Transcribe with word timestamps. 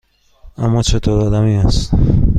اِما 0.57 0.81
چطور 0.81 1.25
آدمی 1.25 1.55
است؟ 1.57 1.91